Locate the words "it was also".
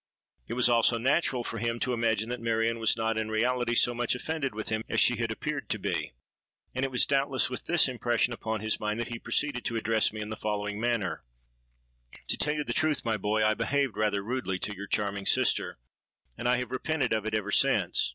0.47-0.97